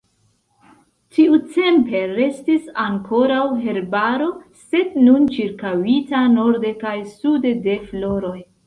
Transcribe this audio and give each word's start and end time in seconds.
Tiutempe 1.17 2.01
restis 2.13 2.71
ankoraŭ 2.85 3.45
herbaro, 3.69 4.33
sed 4.65 4.99
nun 5.07 5.29
ĉirkaŭita 5.37 6.27
norde 6.39 6.75
kaj 6.87 6.99
sude 7.17 7.59
de 7.69 7.83
floroj. 7.91 8.39